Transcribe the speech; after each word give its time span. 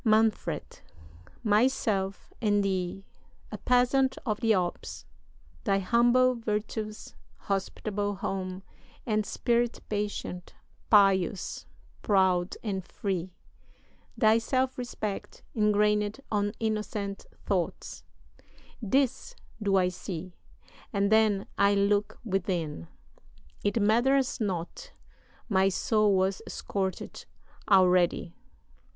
"MANFRED. 0.03 0.79
Myself, 1.43 2.33
and 2.41 2.63
thee 2.63 3.05
a 3.51 3.59
peasant 3.59 4.17
of 4.25 4.39
the 4.39 4.51
Alps 4.51 5.05
Thy 5.63 5.77
humble 5.77 6.33
virtues, 6.33 7.13
hospitable 7.37 8.15
home, 8.15 8.63
And 9.05 9.27
spirit 9.27 9.79
patient, 9.89 10.55
pious, 10.89 11.67
proud, 12.01 12.57
and 12.63 12.83
free; 12.83 13.35
Thy 14.17 14.39
self 14.39 14.75
respect, 14.75 15.43
ingrained 15.53 16.19
on 16.31 16.53
innocent 16.59 17.27
thoughts; 17.45 18.03
"This 18.81 19.35
do 19.61 19.75
I 19.75 19.89
see 19.89 20.33
and 20.91 21.11
then 21.11 21.45
I 21.59 21.75
look 21.75 22.17
within 22.25 22.87
It 23.63 23.79
matters 23.79 24.39
not 24.41 24.93
my 25.47 25.69
soul 25.69 26.17
was 26.17 26.41
scorch'd 26.47 27.27
already!" 27.69 28.33